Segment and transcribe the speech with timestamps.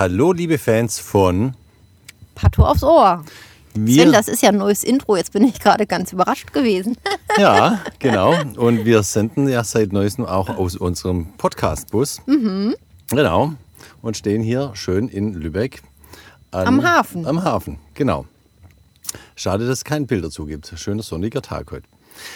[0.00, 1.52] Hallo, liebe Fans von
[2.34, 3.22] Pato aufs Ohr.
[3.74, 4.02] wir.
[4.04, 5.14] Sven, das ist ja ein neues Intro.
[5.14, 6.96] Jetzt bin ich gerade ganz überrascht gewesen.
[7.36, 8.34] ja, genau.
[8.56, 12.22] Und wir senden ja seit neuestem auch aus unserem Podcast-Bus.
[12.24, 12.76] Mhm.
[13.10, 13.52] Genau.
[14.00, 15.82] Und stehen hier schön in Lübeck.
[16.50, 17.26] an- Am Hafen.
[17.26, 18.24] Am Hafen, genau.
[19.36, 20.72] Schade, dass es kein Bild dazu gibt.
[20.76, 21.86] Schöner sonniger Tag heute.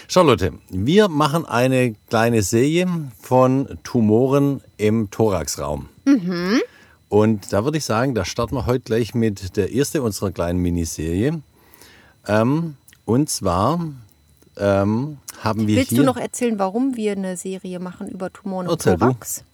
[0.06, 2.86] Charlotte, wir machen eine kleine Serie
[3.22, 5.88] von Tumoren im Thoraxraum.
[6.04, 6.60] Mhm.
[7.14, 10.58] Und da würde ich sagen, da starten wir heute gleich mit der ersten unserer kleinen
[10.58, 11.40] Miniserie.
[12.26, 12.74] Ähm,
[13.04, 13.78] und zwar
[14.56, 16.00] ähm, haben wir Willst hier...
[16.00, 18.74] du noch erzählen, warum wir eine Serie machen über Tumoren du.
[18.74, 19.44] Thorax?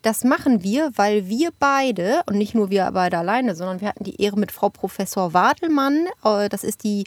[0.00, 4.04] Das machen wir, weil wir beide, und nicht nur wir beide alleine, sondern wir hatten
[4.04, 7.04] die Ehre mit Frau Professor Wadelmann, äh, das ist die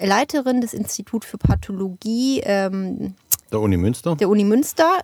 [0.00, 3.14] Leiterin des Instituts für Pathologie ähm,
[3.52, 5.00] der Uni Münster, der Uni Münster,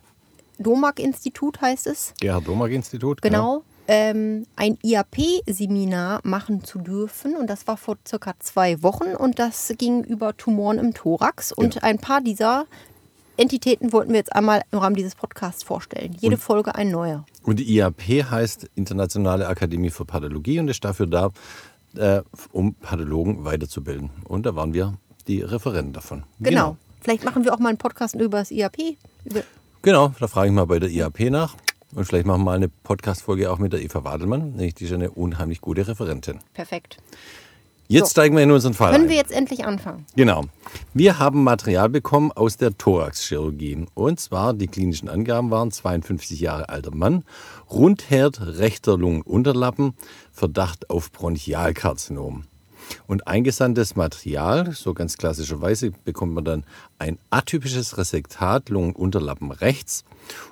[0.57, 3.21] DOMAG-Institut heißt es, Gerhard Domag Institut.
[3.21, 7.35] genau, ähm, ein IAP-Seminar machen zu dürfen.
[7.35, 11.51] Und das war vor circa zwei Wochen und das ging über Tumoren im Thorax.
[11.51, 11.85] Und Genau.
[11.85, 12.65] ein paar dieser
[13.35, 16.15] Entitäten wollten wir jetzt einmal im Rahmen dieses Podcasts vorstellen.
[16.19, 17.25] Jede Folge ein neuer.
[17.41, 21.31] Und die IAP heißt Internationale Akademie für Pathologie und ist dafür da,
[21.97, 22.21] äh,
[22.51, 24.11] um Pathologen weiterzubilden.
[24.25, 24.93] Und da waren wir
[25.27, 26.23] die Referenten davon.
[26.39, 26.77] Genau.
[27.01, 28.97] Vielleicht machen wir auch mal einen Podcast über das IAP.
[29.25, 29.41] Über
[29.81, 31.55] Genau, da frage ich mal bei der IAP nach.
[31.95, 34.57] Und vielleicht machen wir mal eine Podcast-Folge auch mit der Eva Wadelmann.
[34.57, 36.39] Die ist eine unheimlich gute Referentin.
[36.53, 36.97] Perfekt.
[37.89, 38.11] Jetzt So.
[38.11, 39.09] steigen wir in unseren Fall Können ein.
[39.09, 40.05] wir jetzt endlich anfangen?
[40.15, 40.45] Genau.
[40.93, 43.85] Wir haben Material bekommen aus der Thoraxchirurgie.
[43.93, 47.23] Und zwar, die klinischen Angaben waren 52 Jahre alter Mann,
[47.69, 49.93] Rundherd, rechter Lungenunterlappen,
[50.31, 52.45] Verdacht auf Bronchialkarzinom.
[53.07, 56.63] Und eingesandtes Material, so ganz klassischerweise, bekommt man dann
[56.99, 60.03] ein atypisches Resektat, Lungenunterlappen rechts.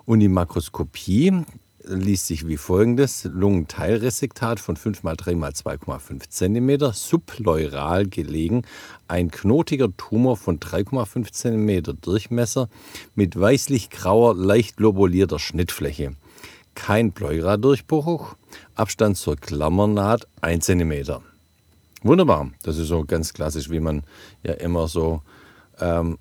[0.06, 1.44] Und die Makroskopie
[1.84, 3.24] liest sich wie folgendes.
[3.26, 8.64] Lungenteilresektat von 5 x 3 x 2,5 cm, subpleural gelegen,
[9.08, 12.70] ein knotiger Tumor von 3,5 cm Durchmesser
[13.16, 16.14] mit weißlich-grauer, leicht lobulierter Schnittfläche.
[16.76, 18.36] Kein Pleura-Durchbruch,
[18.76, 21.22] Abstand zur Klammernaht 1 cm.
[22.04, 22.50] Wunderbar.
[22.64, 24.04] Das ist so ganz klassisch, wie man
[24.44, 25.22] ja immer so
[25.80, 26.18] ähm,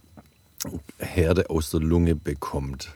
[0.99, 2.95] Herde aus der Lunge bekommt.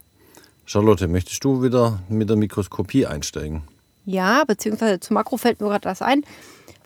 [0.66, 3.62] Charlotte, möchtest du wieder mit der Mikroskopie einsteigen?
[4.06, 6.24] Ja, beziehungsweise zu Makro fällt mir gerade das ein.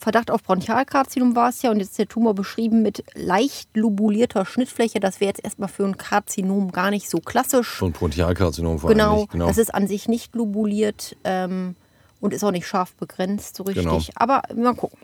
[0.00, 4.46] Verdacht auf Bronchialkarzinom war es ja und jetzt ist der Tumor beschrieben mit leicht lobulierter
[4.46, 5.00] Schnittfläche.
[5.00, 7.68] Das wäre jetzt erstmal für ein Karzinom gar nicht so klassisch.
[7.68, 9.30] Von Bronchialkarzinom vor Genau, allem nicht.
[9.32, 9.48] Genau.
[9.48, 11.74] das ist an sich nicht lobuliert ähm,
[12.20, 13.84] und ist auch nicht scharf begrenzt, so richtig.
[13.84, 14.00] Genau.
[14.14, 14.98] Aber mal gucken.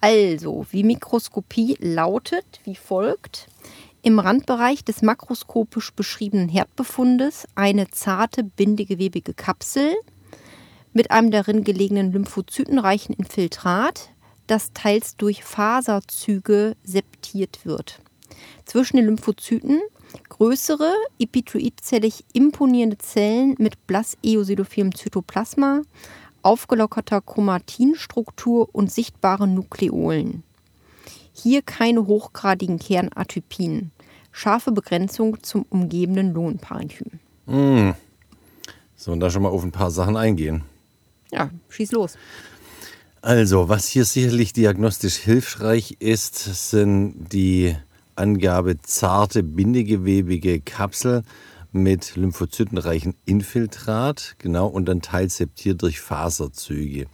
[0.00, 3.48] Also, die Mikroskopie lautet wie folgt.
[4.02, 9.94] Im Randbereich des makroskopisch beschriebenen Herdbefundes eine zarte bindegewebige Kapsel
[10.92, 14.10] mit einem darin gelegenen lymphozytenreichen Infiltrat,
[14.46, 18.00] das teils durch Faserzüge septiert wird.
[18.64, 19.80] Zwischen den Lymphozyten
[20.28, 25.82] größere, epithelizellig imponierende Zellen mit blass-eosinophilem Zytoplasma,
[26.42, 30.42] aufgelockerter Chromatinstruktur und sichtbaren Nukleolen.
[31.32, 33.92] Hier keine hochgradigen Kernatypien.
[34.32, 37.18] Scharfe Begrenzung zum umgebenden Lungenparenchym.
[38.96, 40.62] so, und da schon mal auf ein paar Sachen eingehen.
[41.32, 42.16] Ja, schieß los.
[43.22, 47.76] Also, was hier sicherlich diagnostisch hilfreich ist, sind die
[48.16, 51.22] Angabe zarte bindegewebige Kapsel
[51.72, 57.06] mit lymphozytenreichen Infiltrat, genau, und dann teils septiert durch Faserzüge.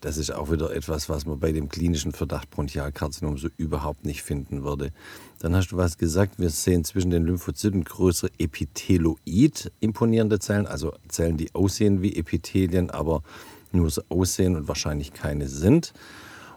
[0.00, 4.22] Das ist auch wieder etwas, was man bei dem klinischen Verdacht Bronchialkarzinom so überhaupt nicht
[4.22, 4.90] finden würde.
[5.38, 10.92] Dann hast du was gesagt, wir sehen zwischen den Lymphozyten größere Epitheloid imponierende Zellen, also
[11.08, 13.22] Zellen, die aussehen wie Epithelien, aber
[13.70, 15.94] nur so aussehen und wahrscheinlich keine sind.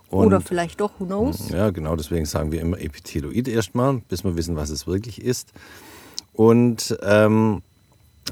[0.09, 1.49] Und Oder vielleicht doch, who knows?
[1.49, 5.51] ja, genau, deswegen sagen wir immer Epitheloid erstmal, bis wir wissen, was es wirklich ist.
[6.35, 7.61] Und ähm,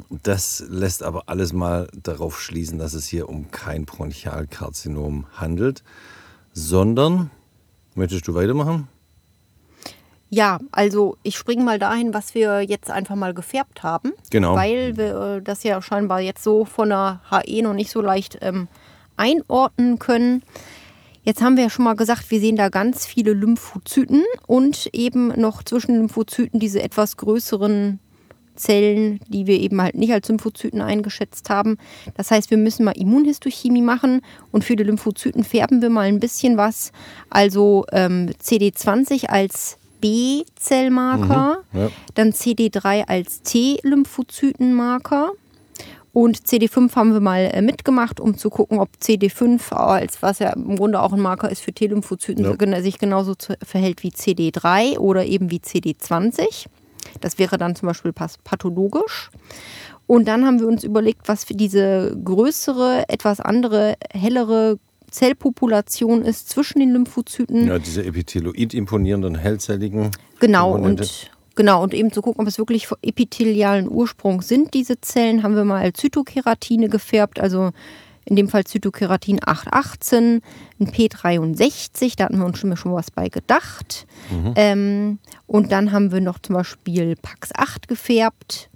[0.09, 5.84] das lässt aber alles mal darauf schließen, dass es hier um kein Bronchialkarzinom handelt,
[6.51, 7.31] sondern,
[7.95, 8.88] möchtest du weitermachen?
[10.30, 14.13] Ja, also ich springe mal dahin, was wir jetzt einfach mal gefärbt haben.
[14.31, 14.56] Genau.
[14.56, 18.39] Weil wir äh, das ja scheinbar jetzt so von der HE noch nicht so leicht
[18.42, 18.68] ähm,
[19.16, 20.42] einordnen können.
[21.24, 25.28] Jetzt haben wir ja schon mal gesagt, wir sehen da ganz viele Lymphozyten und eben
[25.40, 28.00] noch zwischen Lymphozyten diese etwas größeren
[28.56, 31.78] Zellen, die wir eben halt nicht als Lymphozyten eingeschätzt haben.
[32.16, 34.22] Das heißt, wir müssen mal Immunhistochemie machen
[34.52, 36.92] und für die Lymphozyten färben wir mal ein bisschen was.
[37.30, 41.90] Also ähm, CD20 als B-Zellmarker, Mhm, ja.
[42.16, 45.31] dann CD3 als T-Lymphozytenmarker
[46.13, 50.54] Und CD5 haben wir mal äh, mitgemacht, um zu gucken, ob CD5, als was ja
[50.54, 52.81] im Grunde auch ein Marker ist für T-Lymphozyten, ja.
[52.81, 53.33] sich genauso
[53.63, 56.68] verhält wie CD3 oder eben wie CD20.
[57.19, 59.31] Das wäre dann zum Beispiel pathologisch.
[60.06, 64.77] Und dann haben wir uns überlegt, was für diese größere, etwas andere, hellere
[65.09, 67.68] Zellpopulation ist zwischen den Lymphozyten.
[67.68, 70.12] Ja, diese epitheloid imponierenden, hellzelligen.
[70.39, 75.44] Genau, und Genau, und eben zu gucken, ob es wirklich epithelialen Ursprung sind, diese Zellen,
[75.44, 77.72] haben wir mal Zytokeratine gefärbt, also
[78.26, 80.42] in dem Fall Zytokeratin 818,
[80.80, 84.08] ein P63, da hatten wir uns schon, schon was bei gedacht.
[84.32, 84.54] Mhm.
[84.56, 88.70] Ähm, und dann haben wir noch zum Beispiel Pax8 gefärbt.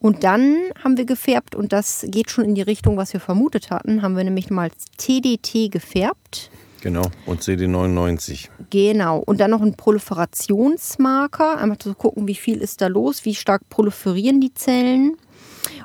[0.00, 3.70] Und dann haben wir gefärbt, und das geht schon in die Richtung, was wir vermutet
[3.70, 6.50] hatten, haben wir nämlich mal TDT gefärbt.
[6.80, 8.48] Genau, und CD99.
[8.70, 13.34] Genau, und dann noch ein Proliferationsmarker, einmal zu gucken, wie viel ist da los, wie
[13.34, 15.16] stark proliferieren die Zellen.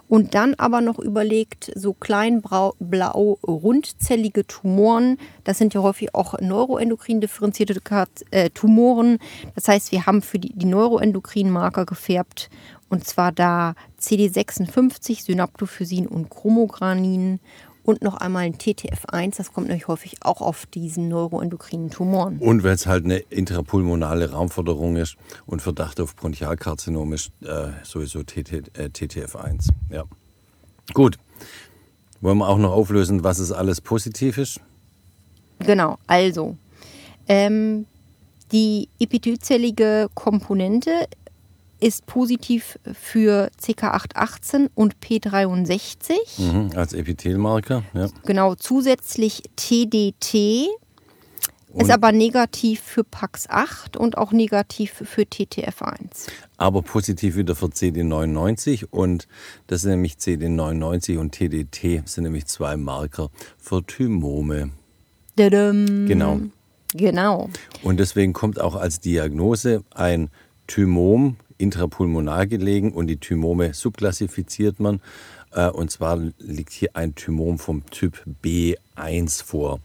[0.07, 2.75] Und dann aber noch überlegt, so kleinblau
[3.43, 7.81] rundzellige Tumoren, das sind ja häufig auch neuroendokrin differenzierte
[8.31, 9.17] äh, Tumoren.
[9.55, 12.49] Das heißt, wir haben für die, die neuroendokrinen Marker gefärbt
[12.89, 17.39] und zwar da CD56, Synaptophysin und Chromogranin
[17.85, 22.39] und noch einmal ein TTF1, das kommt nämlich häufig auch auf diesen neuroendokrinen Tumoren.
[22.39, 25.15] Und wenn es halt eine intrapulmonale Raumforderung ist
[25.45, 29.69] und Verdacht auf Bronchialkarzinom ist, äh, sowieso TT, äh, TTF1.
[29.91, 30.03] Ja.
[30.93, 31.17] Gut.
[32.21, 34.59] Wollen wir auch noch auflösen, was es alles positiv ist?
[35.59, 36.57] Genau, also
[37.27, 37.85] ähm,
[38.51, 41.07] die epithelzellige Komponente
[41.85, 46.13] ist positiv für CK818 und P63.
[46.39, 48.07] Mhm, als Epithelmarker, ja.
[48.25, 50.67] Genau, zusätzlich TDT
[51.71, 56.27] und ist aber negativ für PAX8 und auch negativ für TTF1.
[56.57, 59.27] Aber positiv wieder für CD99 und
[59.67, 63.29] das sind nämlich CD99 und TDT sind nämlich zwei Marker
[63.59, 64.71] für Thymome.
[65.35, 66.07] Dadam.
[66.07, 66.39] Genau.
[66.95, 67.49] Genau.
[67.83, 70.29] Und deswegen kommt auch als Diagnose ein
[70.65, 75.01] Thymom intrapulmonar gelegen und die Thymome subklassifiziert man.
[75.51, 79.79] Äh, und zwar liegt hier ein Thymom vom Typ B1 vor.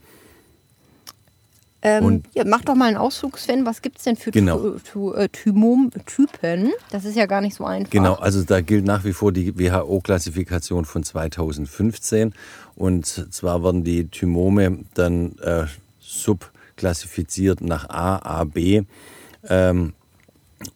[1.83, 3.65] Ähm, ja, mach doch mal einen Ausflug, Sven.
[3.65, 4.75] Was gibt es denn für genau.
[5.15, 6.71] äh, Thymom-Typen?
[6.91, 7.89] Das ist ja gar nicht so einfach.
[7.89, 12.33] Genau, also da gilt nach wie vor die WHO-Klassifikation von 2015.
[12.75, 15.65] Und zwar werden die Thymome dann äh,
[15.99, 18.83] subklassifiziert nach A, A, B.
[19.49, 19.93] Ähm,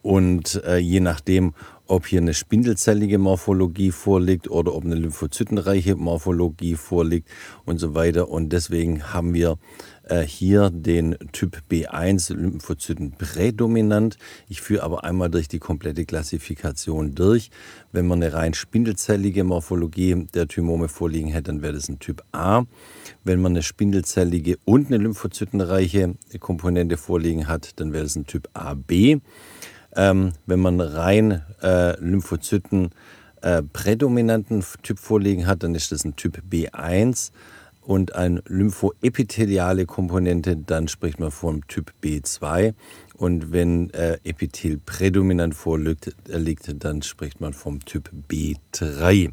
[0.02, 1.54] und äh, je nachdem,
[1.86, 7.28] ob hier eine spindelzellige Morphologie vorliegt oder ob eine lymphozytenreiche Morphologie vorliegt
[7.64, 8.28] und so weiter.
[8.28, 9.58] Und deswegen haben wir
[10.04, 14.18] äh, hier den Typ B1 Lymphozyten prädominant.
[14.48, 17.50] Ich führe aber einmal durch die komplette Klassifikation durch.
[17.92, 22.24] Wenn man eine rein spindelzellige Morphologie der Thymome vorliegen hätte, dann wäre das ein Typ
[22.32, 22.64] A.
[23.22, 28.48] Wenn man eine spindelzellige und eine lymphozytenreiche Komponente vorliegen hat, dann wäre das ein Typ
[28.54, 29.20] AB.
[29.96, 32.90] Ähm, wenn man rein äh, Lymphozyten
[33.40, 37.32] äh, prädominanten Typ vorliegen hat, dann ist das ein Typ B1
[37.86, 42.74] und eine lymphoepitheliale Komponente, dann spricht man vom Typ B2.
[43.14, 49.30] Und wenn äh, Epithel prädominant vorliegt, äh, liegt, dann spricht man vom Typ B3.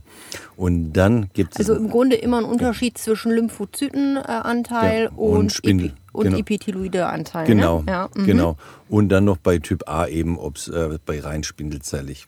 [0.55, 1.59] Und dann gibt es.
[1.59, 5.87] Also im Grunde immer ein Unterschied zwischen Lymphozytenanteil ja, und, und Spindel.
[5.87, 6.37] Epi und genau.
[6.37, 7.47] epitheloide Anteil.
[7.47, 7.91] Genau, ne?
[7.91, 8.09] ja.
[8.15, 8.25] mhm.
[8.25, 8.57] genau.
[8.87, 12.27] Und dann noch bei Typ A eben, ob es äh, bei rein spindelzellig.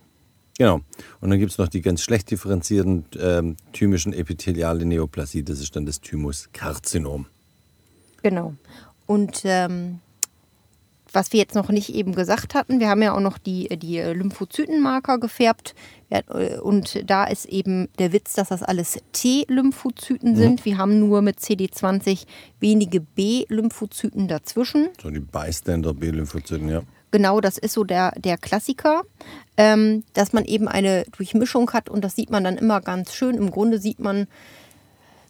[0.58, 0.82] Genau.
[1.20, 5.76] Und dann gibt es noch die ganz schlecht differenzierten ähm, thymischen epitheliale Neoplasie, das ist
[5.76, 7.26] dann das Thymuskarzinom.
[8.24, 8.56] Genau.
[9.06, 10.00] Und ähm,
[11.16, 14.00] was wir jetzt noch nicht eben gesagt hatten, wir haben ja auch noch die, die
[14.00, 15.74] Lymphozytenmarker gefärbt.
[16.10, 20.36] Äh, und da ist eben der Witz, dass das alles T-Lymphozyten mhm.
[20.36, 20.66] sind.
[20.66, 22.26] Wir haben nur mit CD20
[22.60, 24.90] wenige B-Lymphozyten dazwischen.
[25.02, 26.82] So die Bystander-B-Lymphozyten, ja.
[27.12, 29.04] Genau, das ist so der, der Klassiker,
[29.58, 33.36] ähm, dass man eben eine Durchmischung hat und das sieht man dann immer ganz schön.
[33.36, 34.28] Im Grunde sieht man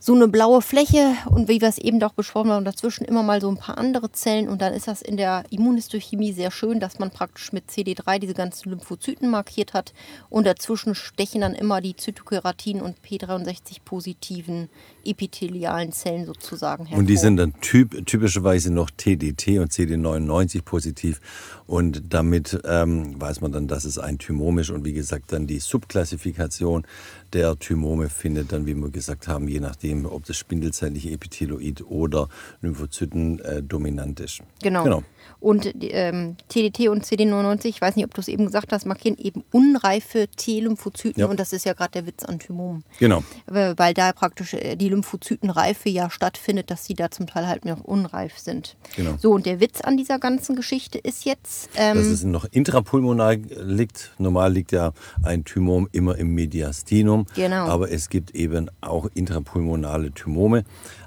[0.06, 3.42] so eine blaue Fläche und wie wir es eben doch besprochen haben, dazwischen immer mal
[3.42, 7.00] so ein paar andere Zellen und dann ist das in der Immunhistochemie sehr schön, dass
[7.00, 9.96] man praktisch mit CD3 diese ganzen Lymphozyten markiert hat
[10.30, 14.70] und dazwischen stechen dann immer die Zytokeratin und P63 positiven
[15.04, 17.00] epithelialen Zellen sozusagen hervor.
[17.00, 21.20] Und die sind dann typ, typischerweise noch TDT und CD99 positiv
[21.66, 25.48] und damit ähm, weiß man dann, dass es ein Thymom ist und wie gesagt dann
[25.48, 26.86] die Subklassifikation
[27.34, 32.28] der Thymome findet dann, wie wir gesagt haben, je nachdem, ob das spindelzellige Epitheloid oder
[32.62, 34.42] Lymphozyten äh, dominant ist.
[34.64, 34.84] Genau.
[34.84, 35.04] genau.
[35.40, 39.18] Und ähm, TDT und CD99, ich weiß nicht, ob du es eben gesagt hast, markieren
[39.18, 41.28] eben unreife T-Lymphozyten Ja.
[41.28, 42.84] und das ist ja gerade der Witz an Thymomen.
[43.00, 43.24] Genau.
[43.46, 47.66] Weil weil da praktisch äh, die Lymphozytenreife ja stattfindet, dass sie da zum Teil halt
[47.66, 48.76] noch unreif sind.
[48.96, 49.16] Genau.
[49.20, 53.36] So, und der Witz an dieser ganzen Geschichte ist jetzt, ähm, Dass es noch intrapulmonal
[53.36, 54.14] liegt.
[54.18, 57.26] Normal liegt ja ein Thymom immer im Mediastinum.
[57.36, 57.68] Genau.
[57.68, 60.64] Aber es gibt eben auch intrapulmonale Thymome.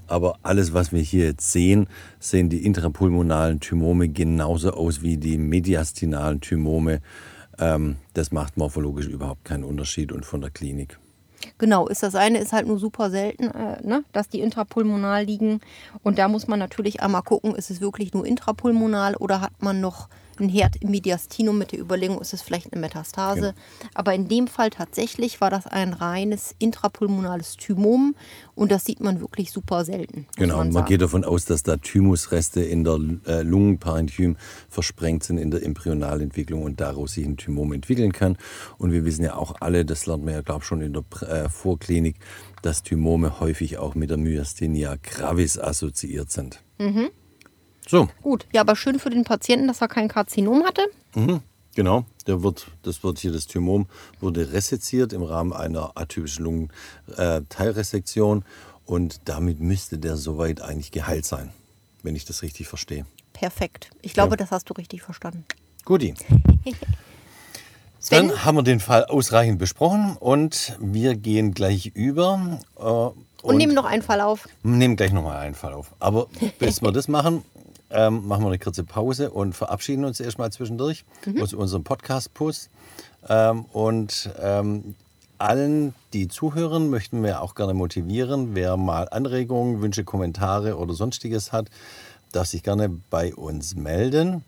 [0.09, 1.87] Aber alles, was wir hier jetzt sehen,
[2.19, 7.01] sehen die intrapulmonalen Thymome genauso aus wie die mediastinalen Thymome.
[7.59, 10.99] Ähm, das macht morphologisch überhaupt keinen Unterschied und von der Klinik.
[11.59, 15.61] Genau, ist das eine ist halt nur super selten, äh, ne, dass die intrapulmonal liegen.
[16.03, 19.81] Und da muss man natürlich einmal gucken, ist es wirklich nur intrapulmonal oder hat man
[19.81, 20.09] noch
[20.41, 23.55] einen Herd im Mediastinum mit der Überlegung, ist es vielleicht eine Metastase.
[23.95, 28.15] Aber in dem Fall tatsächlich war das ein reines intrapulmonales Thymom
[28.55, 30.27] und das sieht man wirklich super selten.
[30.37, 34.37] Genau, man und man geht davon aus, dass da Thymusreste in der äh, Lungenparenchym
[34.69, 38.37] versprengt sind in der Embryonalentwicklung und daraus sich ein Thymom entwickeln kann.
[38.79, 41.05] Und wir wissen ja auch alle, das lernt man ja, glaube ich, schon in der
[41.29, 42.17] äh, Vorklinik,
[42.63, 46.63] dass Thymome häufig auch mit der Myasthenia gravis assoziiert sind.
[46.79, 47.11] Mhm.
[47.89, 50.83] So, Gut, ja, aber schön für den Patienten, dass er kein Karzinom hatte.
[51.75, 52.05] genau.
[52.27, 53.87] Der wird, das wird hier das Thymom
[54.21, 58.45] wurde reseziert im Rahmen einer atypischen Lungenteilresektion
[58.85, 61.51] und damit müsste der soweit eigentlich geheilt sein,
[62.03, 63.07] wenn ich das richtig verstehe.
[63.33, 63.91] Perfekt.
[64.03, 64.37] Ich glaube, Ja.
[64.37, 65.45] das hast du richtig verstanden.
[65.85, 66.15] Guti.
[68.11, 72.61] Dann haben wir den Fall ausreichend besprochen und wir gehen gleich über.
[72.79, 74.49] Äh, und Und nehmen noch einen Fall auf.
[74.63, 75.93] nehmen gleich nochmal einen Fall auf.
[75.99, 76.29] Aber
[76.59, 77.43] bis wir das machen,
[77.91, 81.07] ähm, machen wir eine kurze Pause und verabschieden uns erstmal zwischendurch
[81.41, 82.69] aus unserem Podcast-Puss.
[83.29, 84.95] Ähm, und ähm,
[85.39, 88.55] allen, die zuhören, möchten wir auch gerne motivieren.
[88.55, 91.69] Wer mal Anregungen, Wünsche, Kommentare oder sonstiges hat,
[92.33, 94.45] darf sich gerne bei uns melden.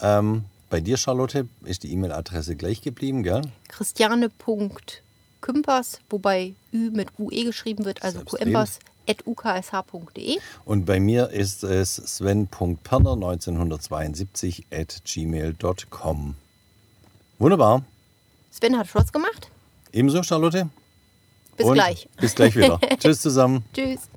[0.00, 3.42] Ähm, bei dir, Charlotte, ist die E-Mail-Adresse gleich geblieben, gell?
[3.68, 8.80] Christiane.kümpers, wobei Ü mit UE geschrieben wird, also Selbstredend.
[9.06, 10.38] qempers.uksh.de.
[10.64, 16.34] Und bei mir ist es sven.perner 1972 at gmail.com.
[17.38, 17.82] Wunderbar.
[18.50, 19.50] Sven hat Schluss gemacht.
[19.92, 20.68] Ebenso, Charlotte.
[21.56, 22.08] Bis Und gleich.
[22.20, 22.80] Bis gleich wieder.
[22.98, 23.64] Tschüss zusammen.
[23.74, 24.08] Tschüss.